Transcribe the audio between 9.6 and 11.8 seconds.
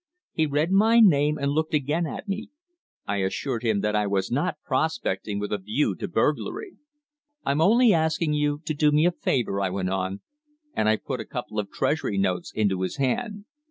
I went on, and I put a couple of